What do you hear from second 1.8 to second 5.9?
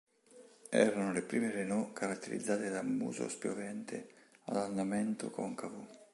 caratterizzate dal muso spiovente ad andamento concavo.